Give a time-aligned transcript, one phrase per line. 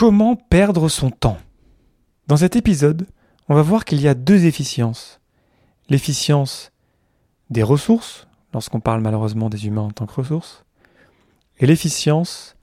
[0.00, 1.36] Comment perdre son temps
[2.26, 3.06] Dans cet épisode,
[3.50, 5.20] on va voir qu'il y a deux efficiences.
[5.90, 6.72] L'efficience
[7.50, 10.64] des ressources, lorsqu'on parle malheureusement des humains en tant que ressources,
[11.58, 12.56] et l'efficience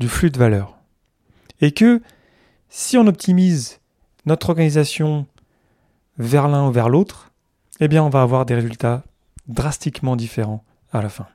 [0.00, 0.76] du flux de valeur.
[1.60, 2.02] Et que
[2.68, 3.78] si on optimise
[4.26, 5.28] notre organisation
[6.18, 7.30] vers l'un ou vers l'autre,
[7.78, 9.04] eh bien on va avoir des résultats
[9.46, 11.28] drastiquement différents à la fin.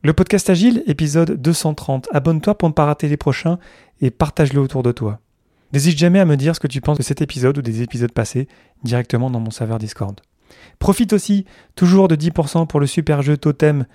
[0.00, 2.08] Le podcast Agile, épisode 230.
[2.12, 3.58] Abonne-toi pour ne pas rater les prochains
[4.00, 5.18] et partage-le autour de toi.
[5.72, 8.12] N'hésite jamais à me dire ce que tu penses de cet épisode ou des épisodes
[8.12, 8.46] passés
[8.84, 10.20] directement dans mon serveur Discord.
[10.78, 13.86] Profite aussi toujours de 10% pour le super jeu Totem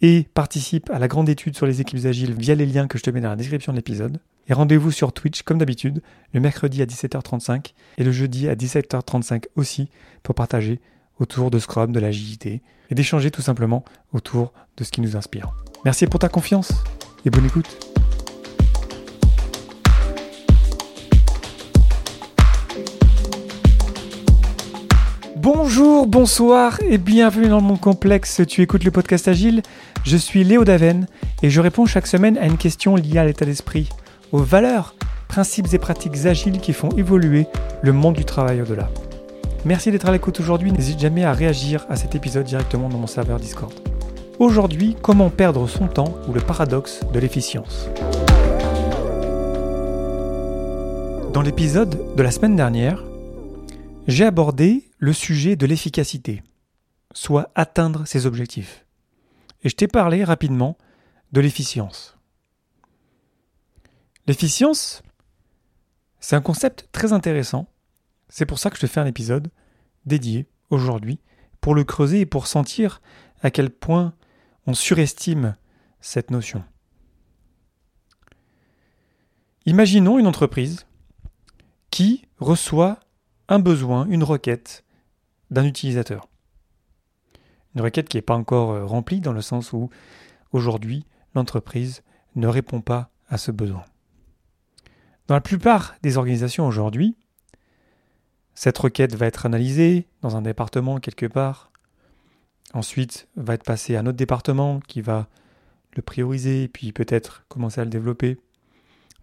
[0.00, 3.04] et participe à la grande étude sur les équipes agiles via les liens que je
[3.04, 4.18] te mets dans la description de l'épisode.
[4.48, 6.02] Et rendez-vous sur Twitch comme d'habitude,
[6.32, 9.90] le mercredi à 17h35 et le jeudi à 17h35 aussi
[10.24, 10.80] pour partager
[11.20, 15.52] autour de Scrum, de l'agilité et d'échanger tout simplement autour de ce qui nous inspire.
[15.84, 16.72] Merci pour ta confiance
[17.24, 17.76] et bonne écoute.
[25.36, 28.42] Bonjour, bonsoir et bienvenue dans mon complexe.
[28.46, 29.62] Tu écoutes le podcast Agile.
[30.04, 31.06] Je suis Léo Daven
[31.42, 33.88] et je réponds chaque semaine à une question liée à l'état d'esprit,
[34.30, 34.94] aux valeurs,
[35.26, 37.46] principes et pratiques agiles qui font évoluer
[37.82, 38.88] le monde du travail au-delà.
[39.64, 40.72] Merci d'être à l'écoute aujourd'hui.
[40.72, 43.72] N'hésite jamais à réagir à cet épisode directement dans mon serveur Discord.
[44.40, 47.88] Aujourd'hui, comment perdre son temps ou le paradoxe de l'efficience?
[51.32, 53.04] Dans l'épisode de la semaine dernière,
[54.08, 56.42] j'ai abordé le sujet de l'efficacité,
[57.14, 58.84] soit atteindre ses objectifs.
[59.62, 60.76] Et je t'ai parlé rapidement
[61.30, 62.16] de l'efficience.
[64.26, 65.04] L'efficience,
[66.18, 67.68] c'est un concept très intéressant
[68.32, 69.50] c'est pour ça que je te fais un épisode
[70.06, 71.20] dédié aujourd'hui
[71.60, 73.02] pour le creuser et pour sentir
[73.42, 74.14] à quel point
[74.66, 75.54] on surestime
[76.00, 76.64] cette notion.
[79.66, 80.86] Imaginons une entreprise
[81.90, 83.00] qui reçoit
[83.48, 84.82] un besoin, une requête
[85.50, 86.26] d'un utilisateur.
[87.74, 89.90] Une requête qui n'est pas encore euh, remplie dans le sens où
[90.52, 91.04] aujourd'hui
[91.34, 92.02] l'entreprise
[92.34, 93.84] ne répond pas à ce besoin.
[95.26, 97.18] Dans la plupart des organisations aujourd'hui,
[98.54, 101.70] cette requête va être analysée dans un département quelque part.
[102.74, 105.28] Ensuite, va être passée à un autre département qui va
[105.94, 108.38] le prioriser, puis peut-être commencer à le développer,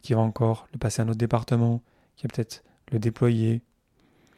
[0.01, 1.81] qui va encore le passer à un autre département,
[2.15, 3.61] qui va peut-être le déployer,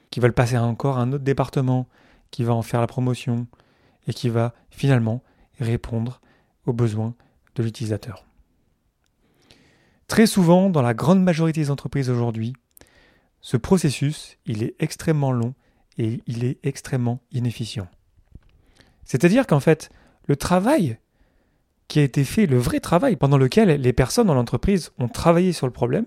[0.09, 1.87] qui va le passer à encore un autre département,
[2.31, 3.47] qui va en faire la promotion,
[4.07, 5.23] et qui va finalement
[5.59, 6.21] répondre
[6.65, 7.13] aux besoins
[7.55, 8.25] de l'utilisateur.
[10.07, 12.53] Très souvent, dans la grande majorité des entreprises aujourd'hui,
[13.41, 15.53] ce processus, il est extrêmement long
[15.97, 17.87] et il est extrêmement inefficient.
[19.03, 19.89] C'est-à-dire qu'en fait,
[20.27, 20.97] le travail
[21.87, 25.51] qui a été fait, le vrai travail pendant lequel les personnes dans l'entreprise ont travaillé
[25.51, 26.05] sur le problème,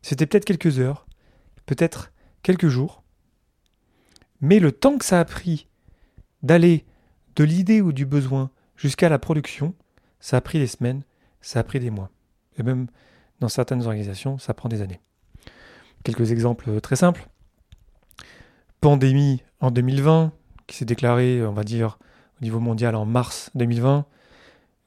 [0.00, 1.06] c'était peut-être quelques heures,
[1.66, 3.02] peut-être quelques jours.
[4.40, 5.68] Mais le temps que ça a pris
[6.42, 6.86] d'aller
[7.36, 9.74] de l'idée ou du besoin jusqu'à la production,
[10.20, 11.02] ça a pris des semaines,
[11.42, 12.10] ça a pris des mois.
[12.56, 12.86] Et même
[13.40, 15.00] dans certaines organisations, ça prend des années.
[16.04, 17.26] Quelques exemples très simples.
[18.80, 20.32] Pandémie en 2020,
[20.66, 21.98] qui s'est déclarée, on va dire,
[22.40, 24.06] au niveau mondial en mars 2020.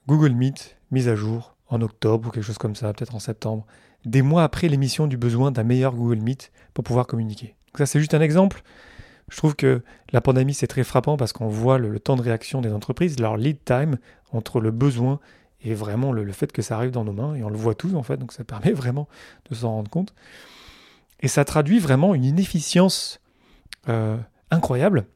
[0.08, 3.66] Google Meet, mise à jour en octobre ou quelque chose comme ça, peut-être en septembre,
[4.06, 7.56] des mois après l'émission du besoin d'un meilleur Google Meet pour pouvoir communiquer.
[7.68, 8.64] Donc ça, c'est juste un exemple.
[9.30, 9.82] Je trouve que
[10.12, 13.38] la pandémie, c'est très frappant parce qu'on voit le, temps de réaction des entreprises, leur
[13.38, 13.98] lead time
[14.32, 15.20] entre le besoin
[15.62, 17.74] et vraiment le, le, fait que ça arrive dans nos mains, et on le voit
[17.74, 19.08] tous en fait, donc ça permet vraiment
[19.50, 20.14] de s'en rendre compte.
[21.24, 23.20] Et ça traduit vraiment une inefficience
[23.88, 24.18] euh,
[24.52, 25.08] incroyable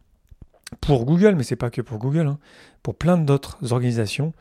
[0.82, 2.40] pour Google, mais c'est pas que pour Google, hein,
[2.82, 4.34] pour plein d'autres organisations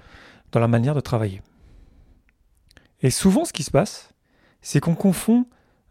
[0.52, 1.42] dans la manière de travailler.
[3.02, 4.14] Et souvent, ce qui se passe,
[4.62, 5.44] c'est qu'on confond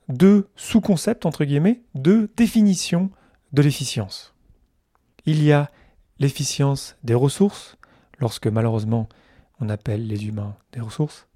[0.07, 3.11] deux sous-concepts, entre guillemets, deux définitions
[3.51, 4.33] de l'efficience.
[5.25, 5.69] Il y a
[6.19, 7.77] l'efficience des ressources,
[8.19, 9.09] lorsque malheureusement
[9.59, 11.27] on appelle les humains des ressources,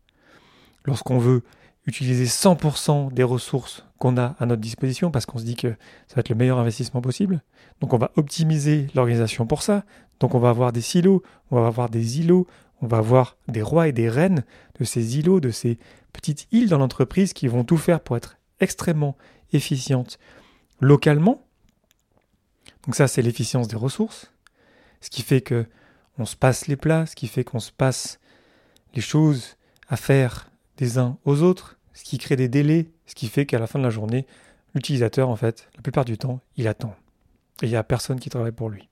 [0.85, 1.43] lorsqu'on veut
[1.85, 5.69] utiliser 100% des ressources qu'on a à notre disposition parce qu'on se dit que
[6.07, 7.43] ça va être le meilleur investissement possible.
[7.81, 9.83] Donc on va optimiser l'organisation pour ça.
[10.19, 12.47] Donc on va avoir des silos, on va avoir des îlots,
[12.81, 14.43] on va avoir des rois et des reines
[14.79, 15.77] de ces îlots, de ces
[16.13, 19.17] petites îles dans l'entreprise qui vont tout faire pour être extrêmement
[19.51, 20.17] efficientes
[20.79, 21.41] localement.
[22.85, 24.31] Donc ça c'est l'efficience des ressources,
[25.01, 25.65] ce qui fait que
[26.17, 28.19] on se passe les plats, ce qui fait qu'on se passe
[28.93, 29.57] les choses
[29.87, 33.59] à faire des uns aux autres, ce qui crée des délais, ce qui fait qu'à
[33.59, 34.25] la fin de la journée,
[34.73, 36.95] l'utilisateur, en fait, la plupart du temps, il attend.
[37.61, 38.87] Et il n'y a personne qui travaille pour lui.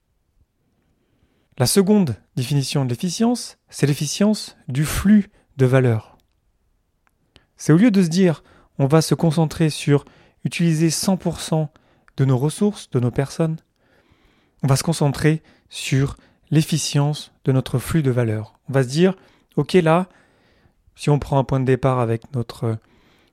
[1.57, 6.18] La seconde définition de l'efficience, c'est l'efficience du flux de valeur.
[7.56, 8.44] C'est au lieu de se dire
[8.77, 10.04] on va se concentrer sur
[10.44, 11.69] utiliser 100%
[12.18, 13.56] de nos ressources, de nos personnes.
[14.63, 16.18] On va se concentrer sur
[16.51, 18.59] l'efficience de notre flux de valeur.
[18.68, 19.15] On va se dire,
[19.56, 20.09] OK, là,
[20.95, 22.77] si on prend un point de départ avec notre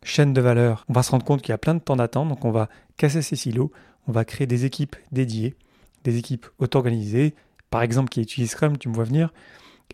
[0.05, 2.29] chaîne de valeur, on va se rendre compte qu'il y a plein de temps d'attente,
[2.29, 3.73] donc on va casser ces silos,
[4.07, 5.57] on va créer des équipes dédiées,
[6.05, 7.35] des équipes auto-organisées,
[7.71, 9.33] par exemple qui utilisent Scrum, tu me vois venir,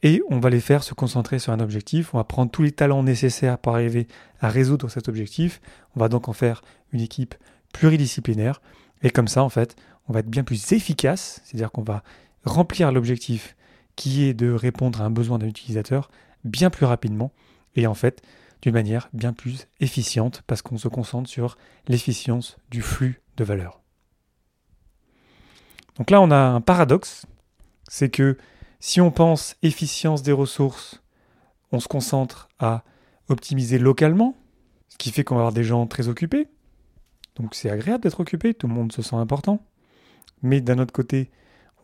[0.02, 2.72] et on va les faire se concentrer sur un objectif, on va prendre tous les
[2.72, 4.06] talents nécessaires pour arriver
[4.40, 5.60] à résoudre cet objectif,
[5.96, 7.34] on va donc en faire une équipe
[7.72, 8.60] pluridisciplinaire,
[9.02, 9.76] et comme ça en fait,
[10.08, 12.02] on va être bien plus efficace, c'est-à-dire qu'on va
[12.44, 13.56] remplir l'objectif
[13.96, 16.10] qui est de répondre à un besoin d'un utilisateur
[16.44, 17.32] bien plus rapidement,
[17.76, 18.22] et en fait
[18.62, 21.56] d'une manière bien plus efficiente parce qu'on se concentre sur
[21.88, 23.80] l'efficience du flux de valeur.
[25.96, 27.26] Donc là, on a un paradoxe,
[27.88, 28.36] c'est que
[28.78, 31.02] si on pense efficience des ressources,
[31.72, 32.84] on se concentre à
[33.28, 34.34] optimiser localement,
[34.88, 36.48] ce qui fait qu'on va avoir des gens très occupés.
[37.36, 39.62] Donc c'est agréable d'être occupé, tout le monde se sent important.
[40.42, 41.30] Mais d'un autre côté,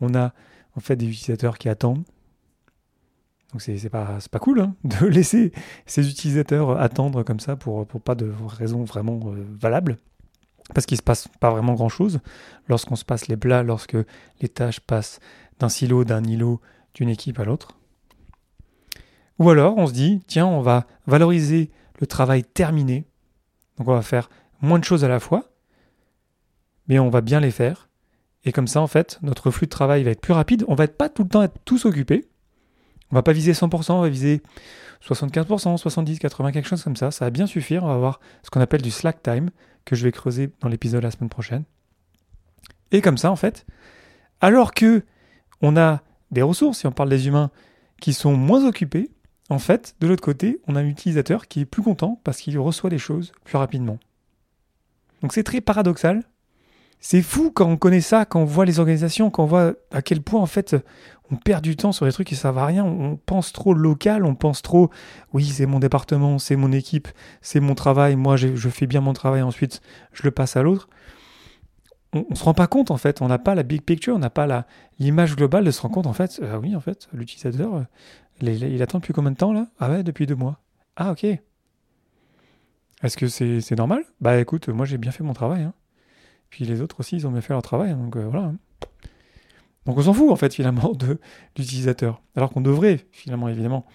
[0.01, 0.33] on a
[0.75, 2.03] en fait des utilisateurs qui attendent,
[3.51, 5.51] donc c'est pas, pas cool hein, de laisser
[5.85, 9.97] ces utilisateurs attendre comme ça pour, pour pas de raison vraiment euh, valable.
[10.73, 12.19] Parce qu'il se passe pas vraiment grand chose
[12.67, 13.95] lorsqu'on se passe les plats, lorsque
[14.41, 15.21] les tâches passent
[15.59, 16.59] d'un silo, d'un îlot,
[16.93, 17.77] d'une équipe à l'autre.
[19.39, 23.05] Ou alors on se dit, tiens, on va valoriser le travail terminé.
[23.77, 24.29] Donc on va faire
[24.61, 25.45] moins de choses à la fois,
[26.87, 27.87] mais on va bien les faire.
[28.43, 30.65] Et comme ça, en fait, notre flux de travail va être plus rapide.
[30.67, 32.27] On va être pas tout le temps être tous occupés.
[33.11, 34.41] On va pas viser 100%, on va viser
[35.05, 37.11] 75%, 70, 80, quelque chose comme ça.
[37.11, 37.83] Ça va bien suffire.
[37.83, 39.49] On va avoir ce qu'on appelle du slack time,
[39.85, 41.63] que je vais creuser dans l'épisode la semaine prochaine.
[42.91, 43.65] Et comme ça, en fait,
[44.41, 45.03] alors que
[45.61, 46.01] on a
[46.31, 47.51] des ressources, si on parle des humains,
[48.01, 49.09] qui sont moins occupés,
[49.49, 52.57] en fait, de l'autre côté, on a un utilisateur qui est plus content parce qu'il
[52.59, 53.97] reçoit des choses plus rapidement.
[55.21, 56.23] Donc c'est très paradoxal.
[56.99, 60.01] C'est fou quand on connaît ça, quand on voit les organisations, quand on voit à
[60.01, 60.75] quel point en fait
[61.31, 62.85] on perd du temps sur des trucs qui servent à rien.
[62.85, 64.89] On pense trop local, on pense trop,
[65.33, 67.07] oui, c'est mon département, c'est mon équipe,
[67.41, 68.15] c'est mon travail.
[68.15, 69.81] Moi, je fais bien mon travail, ensuite,
[70.13, 70.89] je le passe à l'autre.
[72.13, 73.21] On, ne se rend pas compte, en fait.
[73.21, 74.65] On n'a pas la big picture, on n'a pas
[74.99, 76.39] l'image globale de se rendre compte, en fait.
[76.41, 77.83] Euh, oui, en fait, l'utilisateur, euh,
[78.41, 79.67] il, attend depuis combien de temps, là?
[79.79, 80.61] Ah ouais, depuis deux mois.
[80.95, 81.25] Ah, ok.
[83.03, 84.03] Est-ce que c'est normal?
[84.21, 85.63] Bah écoute, moi, j'ai bien fait mon travail.
[85.63, 85.73] Hein.
[86.49, 87.91] Puis les autres aussi, ils ont bien fait leur travail.
[87.91, 88.47] Hein, donc euh, voilà.
[88.47, 88.57] Hein.
[89.85, 91.19] Donc on s'en fout en fait finalement de
[91.57, 92.21] l'utilisateur.
[92.35, 93.85] Alors qu'on devrait finalement évidemment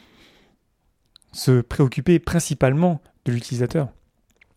[1.33, 3.89] se préoccuper principalement de l'utilisateur.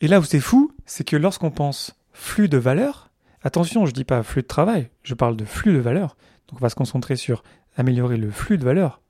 [0.01, 3.11] Et là où c'est fou, c'est que lorsqu'on pense flux de valeur,
[3.43, 6.17] attention, je ne dis pas flux de travail, je parle de flux de valeur.
[6.47, 7.43] Donc on va se concentrer sur
[7.75, 9.01] améliorer le flux de valeur.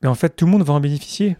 [0.00, 1.36] Mais en fait, tout le monde va en bénéficier.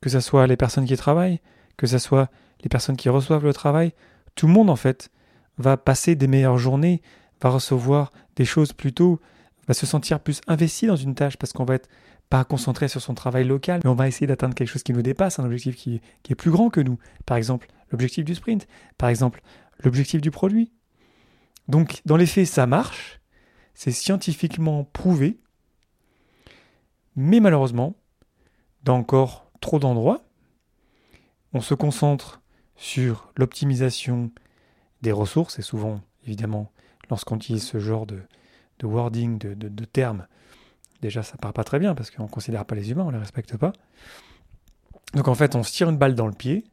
[0.00, 1.40] Que ce soit les personnes qui travaillent,
[1.76, 2.30] que ce soit
[2.62, 3.92] les personnes qui reçoivent le travail,
[4.40, 5.10] tout le monde en fait
[5.58, 7.02] va passer des meilleures journées,
[7.42, 9.20] va recevoir des choses plutôt,
[9.68, 11.90] va se sentir plus investi dans une tâche parce qu'on va être
[12.30, 15.02] pas concentré sur son travail local, mais on va essayer d'atteindre quelque chose qui nous
[15.02, 16.98] dépasse, un objectif qui, qui est plus grand que nous.
[17.26, 18.66] Par exemple, l'objectif du sprint,
[18.96, 19.42] par exemple,
[19.80, 20.72] l'objectif du produit.
[21.68, 23.20] Donc, dans les faits, ça marche,
[23.74, 25.38] c'est scientifiquement prouvé,
[27.14, 27.94] mais malheureusement,
[28.84, 30.22] dans encore trop d'endroits,
[31.52, 32.40] on se concentre
[32.80, 34.30] sur l'optimisation
[35.02, 36.72] des ressources, et souvent, évidemment,
[37.10, 38.22] lorsqu'on utilise ce genre de,
[38.82, 40.26] wording, de, termes,
[41.02, 43.12] déjà ça part pas très bien parce qu'on ne considère pas les humains, on ne
[43.12, 43.74] les respecte pas.
[45.12, 46.64] Donc en fait, on se tire une balle dans le pied,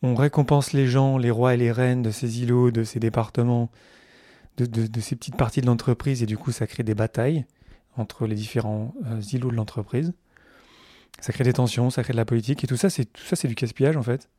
[0.00, 3.70] on récompense les gens, les rois et les reines de ces îlots, de ces départements,
[4.56, 7.44] de, ces petites parties de l'entreprise, et du coup ça crée des batailles
[7.98, 10.14] entre les différents euh, îlots de l'entreprise.
[11.20, 13.36] Ça crée des tensions, ça crée de la politique, et tout ça, c'est tout ça,
[13.36, 14.30] c'est du casse-pillage en fait.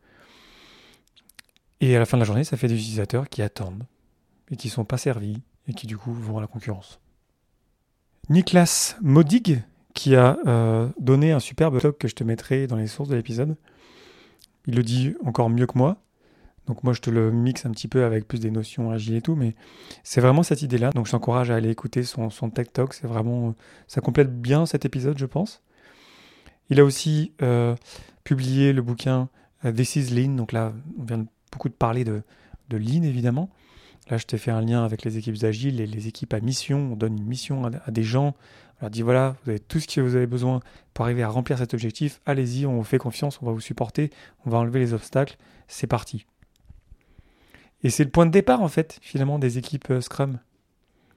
[1.84, 3.84] Et à la fin de la journée, ça fait des utilisateurs qui attendent
[4.50, 7.02] et qui ne sont pas servis et qui du coup vont à la concurrence.
[8.30, 9.62] Niklas Modig,
[9.94, 13.18] qui a euh, donné un superbe talk que je te mettrai dans les sources de
[13.18, 13.58] l'épisode,
[14.66, 15.98] il le dit encore mieux que moi.
[16.68, 19.22] Donc moi je te le mixe un petit peu avec plus des notions agiles et
[19.22, 19.54] tout, mais
[20.04, 20.92] c'est vraiment cette idée-là.
[20.92, 22.94] Donc je t'encourage à aller écouter son, son Tech Talk.
[22.94, 23.56] C'est vraiment,
[23.88, 25.62] ça complète bien cet épisode, je pense.
[26.70, 27.76] Il a aussi euh,
[28.24, 29.28] publié le bouquin
[29.66, 30.36] euh, This is Lean.
[30.36, 32.24] Donc là, on vient beaucoup de parler de,
[32.70, 33.50] de évidemment.
[34.10, 36.92] Là, je t'ai fait un lien avec les équipes agiles et les équipes à mission.
[36.92, 38.36] On donne une mission à, des gens.
[38.80, 40.60] On leur dit voilà, vous avez tout ce que vous avez besoin
[40.94, 42.20] pour arriver à remplir cet objectif.
[42.26, 44.10] Allez-y, on vous fait confiance, on va vous supporter,
[44.46, 45.38] on va enlever les obstacles.
[45.68, 46.26] C'est parti.
[47.84, 50.40] Et c'est le point de départ, en fait, finalement, des équipes euh, Scrum.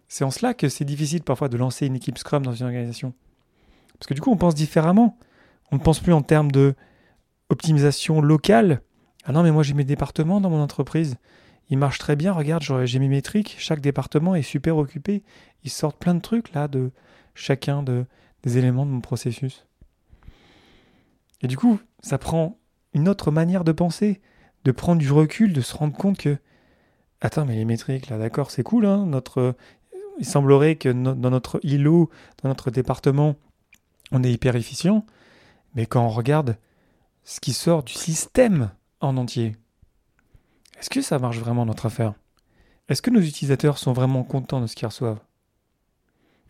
[0.08, 3.14] C'est en cela que c'est difficile parfois de lancer une équipe Scrum dans une organisation.
[3.98, 5.18] Parce que du coup, on pense différemment.
[5.72, 6.74] On ne pense plus en termes de
[7.48, 8.82] optimisation locale.
[9.26, 11.16] Ah non, mais moi j'ai mes départements dans mon entreprise.
[11.68, 12.32] Ils marchent très bien.
[12.32, 13.56] Regarde, j'ai mes métriques.
[13.58, 15.24] Chaque département est super occupé.
[15.64, 16.92] Ils sortent plein de trucs là de
[17.34, 18.06] chacun de,
[18.44, 19.66] des éléments de mon processus.
[21.42, 22.56] Et du coup, ça prend
[22.94, 24.20] une autre manière de penser,
[24.64, 26.38] de prendre du recul, de se rendre compte que
[27.20, 28.86] attends, mais les métriques là, d'accord, c'est cool.
[28.86, 29.56] Hein, notre,
[30.18, 32.10] il semblerait que dans notre îlot,
[32.42, 33.34] dans notre département,
[34.12, 35.04] on est hyper efficient.
[35.74, 36.56] Mais quand on regarde
[37.24, 39.56] ce qui sort du système en entier,
[40.78, 42.14] est-ce que ça marche vraiment notre affaire?
[42.88, 45.20] Est-ce que nos utilisateurs sont vraiment contents de ce qu'ils reçoivent?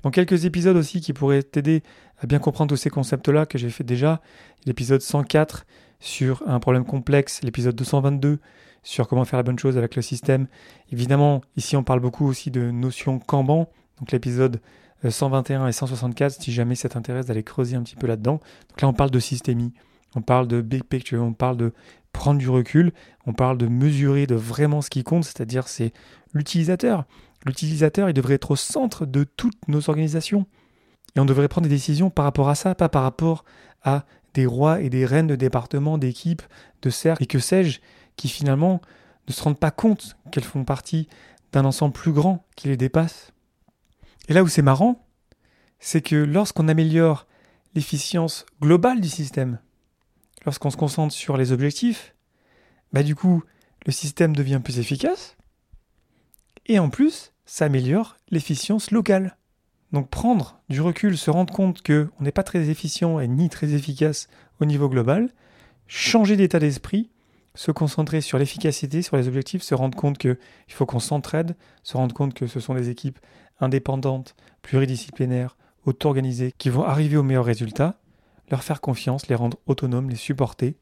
[0.03, 1.83] Dans quelques épisodes aussi qui pourraient t'aider
[2.19, 4.21] à bien comprendre tous ces concepts-là que j'ai fait déjà,
[4.67, 5.67] l'épisode 104
[5.99, 8.39] sur un problème complexe, l'épisode 222
[8.83, 10.47] sur comment faire la bonne chose avec le système.
[10.93, 14.61] Évidemment, ici on parle beaucoup aussi de notions Kanban, donc l'épisode
[15.09, 18.41] 121 et 164, si jamais ça t'intéresse d'aller creuser un petit peu là-dedans.
[18.69, 19.73] Donc là, on parle de systémie,
[20.15, 21.73] on parle de big picture, on parle de
[22.17, 22.93] prendre du recul,
[23.27, 25.93] on parle de mesurer de vraiment ce qui compte, c'est-à-dire c'est
[26.35, 27.05] l'utilisateur.
[27.45, 30.47] L'utilisateur, il devrait être au centre de toutes nos organisations.
[31.15, 33.45] Et on devrait prendre des décisions par rapport à ça, pas par rapport
[33.83, 34.05] à
[34.35, 36.43] des rois et des reines de départements, d'équipes,
[36.83, 37.81] de cercles et que sais-je,
[38.17, 38.83] qui finalement
[39.29, 41.09] ne se rendent pas compte qu'elles font partie
[41.53, 43.33] d'un ensemble plus grand qui les dépasse.
[44.29, 45.07] Et là où c'est marrant,
[45.79, 47.27] c'est que lorsqu'on améliore
[47.75, 49.59] l'efficience globale du système,
[50.47, 52.15] lorsqu'on se concentre sur les objectifs,
[52.93, 53.43] bah du coup,
[53.85, 55.37] le système devient plus efficace,
[56.67, 59.37] et en plus, ça améliore l'efficience locale.
[59.93, 63.73] Donc prendre du recul, se rendre compte qu'on n'est pas très efficient et ni très
[63.73, 64.29] efficace
[64.61, 65.31] au niveau global,
[65.87, 67.11] changer d'état d'esprit,
[67.55, 70.37] se concentrer sur l'efficacité, sur les objectifs, se rendre compte qu'il
[70.69, 73.19] faut qu'on s'entraide, se rendre compte que ce sont des équipes
[73.61, 77.99] indépendantes, pluridisciplinaires, auto-organisées, qui vont arriver aux meilleurs résultats,
[78.49, 80.77] leur faire confiance, les rendre autonomes, les supporter.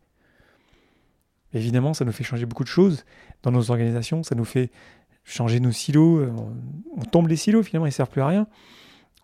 [1.52, 3.04] Évidemment, ça nous fait changer beaucoup de choses
[3.42, 4.70] dans nos organisations, ça nous fait
[5.24, 6.26] changer nos silos,
[6.96, 8.46] on tombe les silos finalement, ils ne servent plus à rien.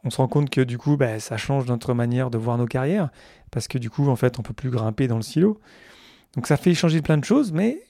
[0.05, 2.67] On se rend compte que du coup, bah, ça change notre manière de voir nos
[2.67, 3.11] carrières,
[3.51, 5.61] parce que du coup, en fait, on peut plus grimper dans le silo.
[6.35, 7.83] Donc ça fait changer plein de choses, mais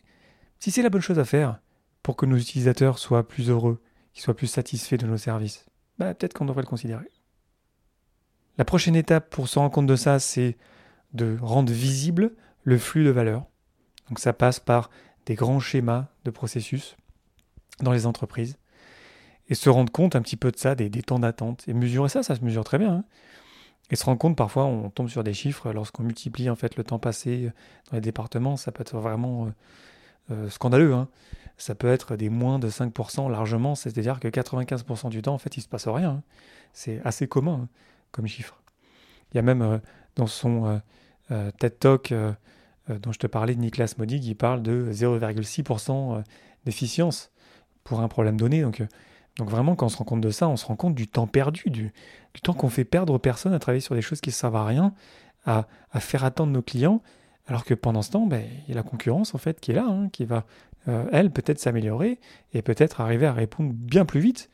[0.58, 1.60] si c'est la bonne chose à faire
[2.02, 3.80] pour que nos utilisateurs soient plus heureux,
[4.12, 5.66] qu'ils soient plus satisfaits de nos services,
[5.98, 7.06] bah, peut-être qu'on devrait le considérer.
[8.58, 10.56] La prochaine étape pour se rendre compte de ça, c'est
[11.12, 13.46] de rendre visible le flux de valeur.
[14.08, 14.90] Donc ça passe par
[15.26, 16.96] des grands schémas de processus
[17.80, 18.58] dans les entreprises
[19.48, 21.64] et se rendre compte un petit peu de ça, des, temps d'attente.
[21.68, 22.92] Et mesurer ça, ça se mesure très bien.
[22.92, 23.04] Hein.
[23.90, 26.84] Et se rendre compte, parfois, on tombe sur des chiffres, lorsqu'on multiplie en fait le
[26.84, 27.50] temps passé
[27.90, 29.50] dans les départements, ça peut être vraiment euh,
[30.30, 30.94] euh, scandaleux.
[30.94, 31.08] Hein
[31.60, 35.56] ça peut être des moins de 5% largement, c'est-à-dire que 95% du temps, en fait,
[35.56, 36.10] il ne se passe rien.
[36.10, 36.22] Hein.
[36.72, 37.68] C'est assez commun
[38.12, 38.60] comme chiffre.
[39.32, 39.78] Il y a même euh,
[40.16, 40.78] dans son euh,
[41.30, 42.14] euh, TED Talk
[42.88, 46.24] dont je te parlais de Niklas Modig, il parle de 0,6%
[46.64, 47.30] d'efficience
[47.84, 48.62] pour un problème donné.
[48.62, 48.82] Donc,
[49.36, 51.28] donc vraiment, quand on se rend compte de ça, on se rend compte du temps
[51.28, 51.92] perdu, du,
[52.42, 54.64] temps qu'on fait perdre aux personnes à travailler sur des choses qui ne servent à
[54.64, 54.92] rien,
[55.46, 55.66] à,
[56.00, 57.00] faire attendre nos clients,
[57.46, 59.74] alors que pendant ce temps, ben, il y a la concurrence en fait qui est
[59.74, 60.44] là, hein, qui va
[61.12, 62.18] elle, peut-être s'améliorer
[62.54, 64.50] et peut-être arriver à répondre bien plus vite,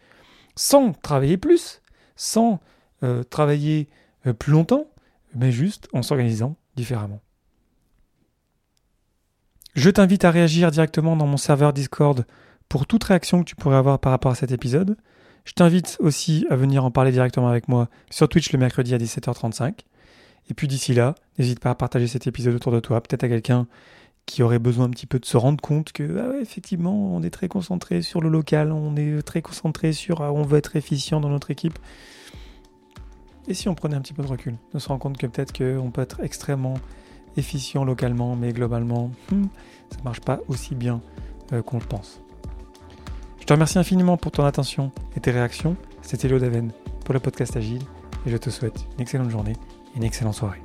[0.56, 1.80] sans travailler plus,
[2.16, 2.60] sans
[3.02, 3.88] euh, travailler
[4.26, 4.86] euh, plus longtemps,
[5.34, 7.20] mais juste en s'organisant différemment.
[9.74, 12.24] Je t'invite à réagir directement dans mon serveur Discord
[12.68, 14.96] pour toute réaction que tu pourrais avoir par rapport à cet épisode.
[15.44, 18.98] Je t'invite aussi à venir en parler directement avec moi sur Twitch le mercredi à
[18.98, 19.80] 17h35.
[20.48, 23.28] Et puis d'ici là, n'hésite pas à partager cet épisode autour de toi, peut-être à
[23.28, 23.66] quelqu'un
[24.26, 27.30] qui aurait besoin un petit peu de se rendre compte que ah effectivement on est
[27.30, 31.20] très concentré sur le local, on est très concentré sur ah, on veut être efficient
[31.20, 31.78] dans notre équipe.
[33.48, 35.56] Et si on prenait un petit peu de recul, de se rendre compte que peut-être
[35.56, 36.74] qu'on peut être extrêmement
[37.36, 39.44] efficient localement, mais globalement, hmm,
[39.90, 41.00] ça ne marche pas aussi bien
[41.52, 42.20] euh, qu'on le pense.
[43.40, 45.76] Je te remercie infiniment pour ton attention et tes réactions.
[46.02, 46.72] C'était Léo Daven
[47.04, 47.82] pour le podcast Agile
[48.26, 49.52] et je te souhaite une excellente journée
[49.94, 50.60] et une excellente soirée.